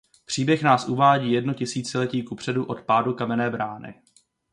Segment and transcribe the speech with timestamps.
[0.25, 4.01] Příběh nás uvádí jedno tisíciletí kupředu od pádu Kamenné brány.